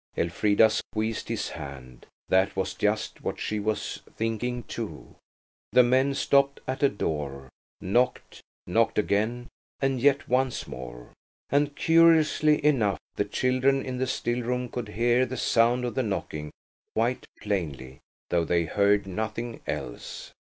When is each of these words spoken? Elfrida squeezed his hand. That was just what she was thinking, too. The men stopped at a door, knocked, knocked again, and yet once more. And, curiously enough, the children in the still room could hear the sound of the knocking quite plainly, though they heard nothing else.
Elfrida 0.17 0.67
squeezed 0.67 1.27
his 1.29 1.49
hand. 1.49 2.07
That 2.27 2.55
was 2.55 2.73
just 2.73 3.21
what 3.23 3.37
she 3.39 3.59
was 3.59 4.01
thinking, 4.17 4.63
too. 4.63 5.15
The 5.73 5.83
men 5.83 6.15
stopped 6.15 6.59
at 6.67 6.81
a 6.81 6.89
door, 6.89 7.49
knocked, 7.79 8.41
knocked 8.65 8.97
again, 8.97 9.47
and 9.79 10.01
yet 10.01 10.27
once 10.27 10.67
more. 10.67 11.09
And, 11.51 11.75
curiously 11.75 12.65
enough, 12.65 12.97
the 13.15 13.25
children 13.25 13.85
in 13.85 13.99
the 13.99 14.07
still 14.07 14.41
room 14.41 14.69
could 14.69 14.89
hear 14.89 15.23
the 15.27 15.37
sound 15.37 15.85
of 15.85 15.93
the 15.93 16.01
knocking 16.01 16.49
quite 16.95 17.27
plainly, 17.39 17.99
though 18.31 18.43
they 18.43 18.65
heard 18.65 19.05
nothing 19.05 19.61
else. 19.67 20.33